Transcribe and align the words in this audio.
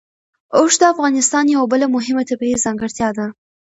اوښ 0.57 0.73
د 0.81 0.83
افغانستان 0.93 1.45
یوه 1.55 1.65
بله 1.73 1.85
مهمه 1.95 2.23
طبیعي 2.29 2.63
ځانګړتیا 2.65 3.09
ده. 3.17 3.25